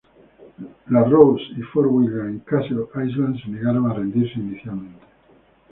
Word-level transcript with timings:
La 0.89 1.03
Rose 1.03 1.43
y 1.55 1.61
Fort 1.61 1.85
William 1.91 2.27
en 2.27 2.39
Castle 2.39 2.85
Island 2.95 3.39
se 3.39 3.47
negaron 3.51 3.85
a 3.85 3.93
rendirse 3.93 4.39
inicialmente. 4.39 5.05